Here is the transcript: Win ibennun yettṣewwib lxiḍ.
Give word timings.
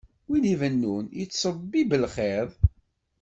Win 0.27 0.45
ibennun 0.53 1.05
yettṣewwib 1.19 1.91
lxiḍ. 2.03 2.49